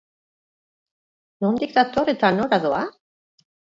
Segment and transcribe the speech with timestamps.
[1.47, 2.81] Nondik dator eta nora doa?